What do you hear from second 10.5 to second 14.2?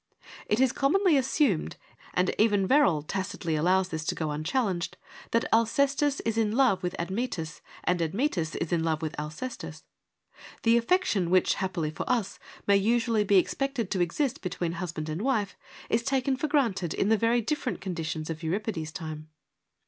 The affection which, happily for us, may usually be expected to